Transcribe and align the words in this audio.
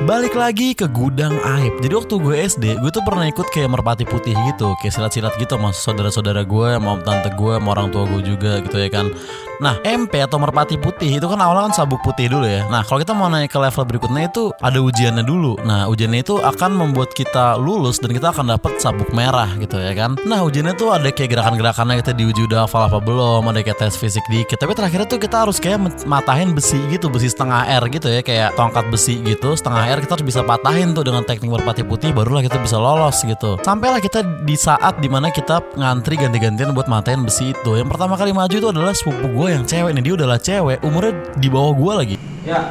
Balik 0.00 0.32
lagi 0.32 0.72
ke 0.72 0.88
gudang 0.88 1.36
aib. 1.60 1.84
Jadi 1.84 1.92
waktu 1.92 2.14
gue 2.24 2.32
SD, 2.32 2.64
gue 2.80 2.88
tuh 2.88 3.04
pernah 3.04 3.28
ikut 3.28 3.52
kayak 3.52 3.68
merpati 3.68 4.08
putih 4.08 4.32
gitu, 4.48 4.72
kayak 4.80 4.96
silat-silat 4.96 5.36
gitu 5.36 5.60
sama 5.60 5.76
saudara-saudara 5.76 6.40
gue, 6.48 6.68
sama 6.72 6.96
tante 7.04 7.28
gue, 7.36 7.52
sama 7.60 7.68
orang 7.76 7.92
tua 7.92 8.08
gue 8.08 8.24
juga 8.24 8.64
gitu 8.64 8.80
ya 8.80 8.88
kan. 8.88 9.12
Nah, 9.60 9.76
MP 9.84 10.24
atau 10.24 10.40
merpati 10.40 10.80
putih 10.80 11.20
itu 11.20 11.26
kan 11.28 11.36
awalnya 11.36 11.68
kan 11.68 11.84
sabuk 11.84 12.00
putih 12.00 12.32
dulu 12.32 12.48
ya. 12.48 12.64
Nah, 12.72 12.80
kalau 12.80 12.96
kita 13.04 13.12
mau 13.12 13.28
naik 13.28 13.52
ke 13.52 13.60
level 13.60 13.84
berikutnya 13.84 14.32
itu 14.32 14.48
ada 14.56 14.80
ujiannya 14.80 15.20
dulu. 15.20 15.60
Nah, 15.68 15.84
ujiannya 15.92 16.24
itu 16.24 16.40
akan 16.40 16.80
membuat 16.80 17.12
kita 17.12 17.60
lulus 17.60 18.00
dan 18.00 18.16
kita 18.16 18.32
akan 18.32 18.56
dapat 18.56 18.80
sabuk 18.80 19.12
merah 19.12 19.52
gitu 19.60 19.76
ya 19.76 19.92
kan. 19.92 20.16
Nah, 20.24 20.40
ujiannya 20.48 20.72
tuh 20.80 20.96
ada 20.96 21.12
kayak 21.12 21.36
gerakan-gerakannya 21.36 22.00
kita 22.00 22.12
diuji 22.16 22.48
udah 22.48 22.64
hafal 22.64 22.88
apa 22.88 23.04
belum, 23.04 23.44
ada 23.44 23.60
kayak 23.60 23.76
tes 23.76 24.00
fisik 24.00 24.24
dikit. 24.32 24.56
Tapi 24.56 24.72
terakhirnya 24.72 25.04
tuh 25.04 25.20
kita 25.20 25.44
harus 25.44 25.60
kayak 25.60 26.08
matahin 26.08 26.56
besi 26.56 26.80
gitu, 26.88 27.12
besi 27.12 27.28
setengah 27.28 27.68
R 27.68 27.84
gitu 27.92 28.08
ya, 28.08 28.24
kayak 28.24 28.56
tongkat 28.56 28.88
besi 28.88 29.20
gitu, 29.20 29.52
setengah 29.52 29.92
R 29.92 30.00
kita 30.00 30.16
harus 30.16 30.24
bisa 30.24 30.40
patahin 30.40 30.96
tuh 30.96 31.04
dengan 31.04 31.20
teknik 31.28 31.52
merpati 31.52 31.84
putih 31.84 32.16
barulah 32.16 32.40
kita 32.40 32.56
bisa 32.56 32.80
lolos 32.80 33.20
gitu. 33.20 33.60
Sampailah 33.60 34.00
kita 34.00 34.24
di 34.40 34.56
saat 34.56 34.96
di 35.04 35.08
mana 35.12 35.28
kita 35.28 35.60
ngantri 35.76 36.16
ganti-gantian 36.16 36.72
buat 36.72 36.88
matahin 36.88 37.28
besi 37.28 37.52
itu. 37.52 37.76
Yang 37.76 37.92
pertama 37.92 38.16
kali 38.16 38.32
maju 38.32 38.56
itu 38.56 38.68
adalah 38.72 38.96
sepupu 38.96 39.28
gue 39.28 39.49
yang 39.50 39.66
cewek 39.66 39.90
nih 39.98 40.02
dia 40.06 40.14
udahlah 40.14 40.38
cewek 40.38 40.78
umurnya 40.86 41.12
di 41.34 41.48
bawah 41.50 41.72
gue 41.74 41.92
lagi. 41.92 42.16
Ya. 42.46 42.70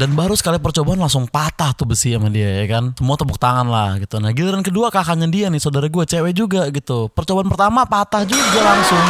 Dan 0.00 0.16
baru 0.16 0.32
sekali 0.32 0.56
percobaan 0.56 0.96
langsung 0.96 1.28
patah 1.28 1.76
tuh 1.76 1.84
besi 1.84 2.16
sama 2.16 2.32
dia 2.32 2.64
ya 2.64 2.66
kan? 2.72 2.96
Semua 2.96 3.20
tepuk 3.20 3.36
tangan 3.36 3.68
lah 3.68 4.00
gitu. 4.00 4.16
Nah 4.16 4.32
giliran 4.32 4.64
kedua 4.64 4.88
kakaknya 4.88 5.28
dia 5.28 5.46
nih 5.52 5.60
saudara 5.60 5.92
gue 5.92 6.04
cewek 6.08 6.32
juga 6.32 6.64
gitu. 6.72 7.12
Percobaan 7.12 7.52
pertama 7.52 7.84
patah 7.84 8.24
juga 8.24 8.60
langsung. 8.64 9.04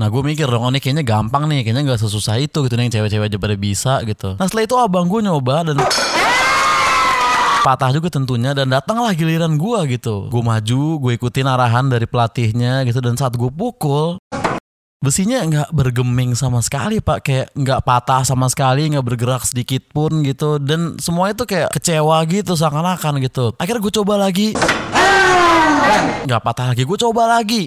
Nah 0.00 0.08
gue 0.08 0.22
mikir 0.24 0.48
dong, 0.48 0.64
oh 0.64 0.72
ini 0.72 0.80
kayaknya 0.80 1.04
gampang 1.04 1.44
nih, 1.44 1.60
kayaknya 1.60 1.92
gak 1.92 2.00
sesusah 2.00 2.40
itu 2.40 2.64
gitu. 2.64 2.72
Nih, 2.72 2.88
yang 2.88 2.94
cewek-cewek 2.96 3.26
aja 3.28 3.36
pada 3.36 3.56
bisa 3.60 3.94
gitu. 4.08 4.32
Nah 4.40 4.48
setelah 4.48 4.64
itu 4.64 4.76
abang 4.80 5.04
gue 5.04 5.20
nyoba 5.20 5.60
dan 5.60 5.76
patah 7.60 7.92
juga 7.92 8.08
tentunya 8.08 8.56
dan 8.56 8.72
datanglah 8.72 9.12
giliran 9.12 9.60
gue 9.60 10.00
gitu. 10.00 10.32
Gue 10.32 10.42
maju 10.42 10.82
gue 10.96 11.12
ikutin 11.20 11.46
arahan 11.46 11.92
dari 11.92 12.08
pelatihnya 12.08 12.88
gitu 12.88 13.04
dan 13.04 13.14
saat 13.20 13.36
gue 13.36 13.52
pukul 13.52 14.16
besinya 15.00 15.40
nggak 15.40 15.68
bergeming 15.72 16.32
sama 16.32 16.64
sekali 16.64 17.04
pak. 17.04 17.20
Kayak 17.24 17.46
nggak 17.52 17.80
patah 17.84 18.22
sama 18.24 18.48
sekali 18.48 18.88
nggak 18.92 19.04
bergerak 19.04 19.44
sedikit 19.44 19.84
pun 19.92 20.24
gitu 20.24 20.56
dan 20.56 20.96
semua 21.00 21.32
itu 21.32 21.44
kayak 21.44 21.72
kecewa 21.76 22.16
gitu 22.28 22.56
seakan-akan 22.56 23.20
gitu. 23.20 23.52
Akhirnya 23.60 23.80
gue 23.84 23.94
coba 24.00 24.14
lagi. 24.16 24.56
Nggak 26.24 26.40
patah 26.40 26.66
lagi 26.72 26.82
gue 26.88 26.98
coba 27.00 27.22
lagi. 27.28 27.62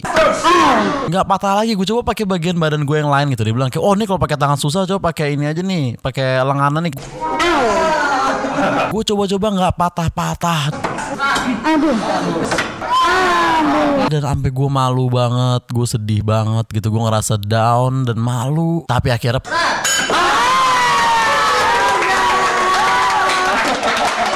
Nggak 1.10 1.26
patah 1.30 1.54
lagi 1.62 1.72
gue 1.78 1.88
coba 1.94 2.02
pakai 2.14 2.26
bagian 2.26 2.58
badan 2.58 2.82
gue 2.82 2.98
yang 2.98 3.14
lain 3.14 3.30
gitu. 3.34 3.46
Dia 3.46 3.54
bilang 3.54 3.70
kayak 3.70 3.84
oh 3.86 3.94
ini 3.94 4.10
kalau 4.10 4.22
pakai 4.22 4.38
tangan 4.42 4.58
susah 4.58 4.90
coba 4.90 5.14
pakai 5.14 5.38
ini 5.38 5.46
aja 5.46 5.62
nih 5.62 6.02
pakai 6.02 6.42
lenganan 6.42 6.90
nih 6.90 6.94
gue 8.94 9.04
coba-coba 9.14 9.48
nggak 9.54 9.74
patah-patah. 9.78 10.64
Aduh. 11.64 11.98
Dan 14.08 14.22
sampai 14.22 14.50
gue 14.54 14.70
malu 14.70 15.10
banget, 15.10 15.64
gue 15.72 15.88
sedih 15.88 16.22
banget 16.22 16.66
gitu, 16.70 16.94
gue 16.94 17.02
ngerasa 17.02 17.42
down 17.42 18.06
dan 18.06 18.20
malu. 18.20 18.86
Tapi 18.86 19.10
akhirnya 19.10 19.42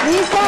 bisa 0.08 0.44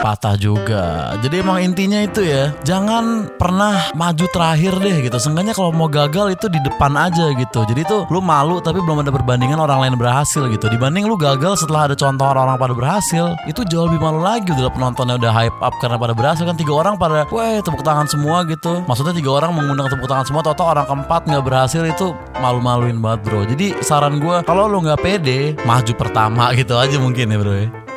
patah 0.00 0.34
juga. 0.38 1.14
Jadi 1.20 1.42
emang 1.42 1.58
intinya 1.62 2.00
itu 2.02 2.24
ya, 2.24 2.54
jangan 2.62 3.28
pernah 3.36 3.90
maju 3.94 4.24
terakhir 4.30 4.78
deh 4.78 4.96
gitu. 5.06 5.16
Seenggaknya 5.18 5.54
kalau 5.56 5.74
mau 5.74 5.90
gagal 5.90 6.34
itu 6.34 6.46
di 6.48 6.60
depan 6.62 6.94
aja 6.94 7.32
gitu. 7.34 7.64
Jadi 7.66 7.82
tuh 7.84 8.04
lu 8.12 8.20
malu 8.22 8.60
tapi 8.62 8.78
belum 8.82 9.02
ada 9.02 9.12
perbandingan 9.12 9.58
orang 9.58 9.84
lain 9.84 9.94
berhasil 9.98 10.46
gitu. 10.48 10.66
Dibanding 10.70 11.08
lu 11.08 11.16
gagal 11.18 11.64
setelah 11.64 11.90
ada 11.90 11.96
contoh 11.98 12.26
orang-orang 12.28 12.58
pada 12.58 12.74
berhasil, 12.74 13.24
itu 13.48 13.60
jauh 13.66 13.88
lebih 13.90 14.00
malu 14.00 14.20
lagi 14.22 14.50
udah 14.52 14.70
penontonnya 14.72 15.16
udah 15.18 15.32
hype 15.32 15.58
up 15.60 15.74
karena 15.82 15.96
pada 15.98 16.14
berhasil 16.14 16.44
kan 16.44 16.56
tiga 16.56 16.72
orang 16.74 16.94
pada, 17.00 17.24
wah 17.28 17.58
tepuk 17.60 17.82
tangan 17.82 18.06
semua 18.06 18.44
gitu. 18.46 18.84
Maksudnya 18.86 19.14
tiga 19.16 19.30
orang 19.40 19.56
mengundang 19.56 19.88
tepuk 19.90 20.06
tangan 20.06 20.26
semua, 20.28 20.42
toto 20.44 20.64
orang 20.64 20.84
keempat 20.86 21.26
nggak 21.26 21.44
berhasil 21.44 21.82
itu 21.84 22.14
malu-maluin 22.38 23.00
banget 23.02 23.20
bro. 23.26 23.40
Jadi 23.48 23.80
saran 23.82 24.20
gue 24.22 24.44
kalau 24.44 24.70
lu 24.70 24.84
nggak 24.84 25.00
pede, 25.00 25.56
maju 25.64 25.92
pertama 25.96 26.52
gitu 26.54 26.76
aja 26.76 26.96
mungkin 27.00 27.32
ya 27.32 27.38
bro 27.40 27.54
ya. 27.56 27.87